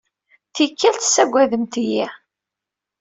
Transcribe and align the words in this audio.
Tikkal, 0.55 0.95
tessaggademt-iyi. 0.97 2.07